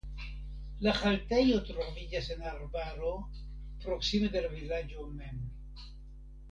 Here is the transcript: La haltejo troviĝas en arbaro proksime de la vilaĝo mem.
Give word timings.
La 0.85 0.93
haltejo 1.01 1.59
troviĝas 1.67 2.31
en 2.37 2.41
arbaro 2.53 3.13
proksime 3.85 4.35
de 4.37 4.45
la 4.47 4.53
vilaĝo 4.59 5.11
mem. 5.21 5.49